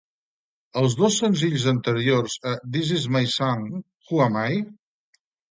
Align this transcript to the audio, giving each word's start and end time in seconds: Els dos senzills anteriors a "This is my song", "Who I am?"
Els 0.79 0.95
dos 1.01 1.17
senzills 1.23 1.65
anteriors 1.71 2.39
a 2.53 2.55
"This 2.77 2.91
is 2.97 3.07
my 3.17 3.23
song", 3.35 3.63
"Who 4.09 4.25
I 4.25 4.27
am?" 4.41 4.67